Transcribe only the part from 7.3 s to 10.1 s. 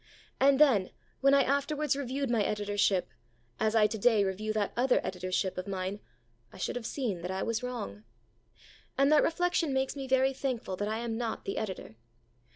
was wrong. And that reflection makes me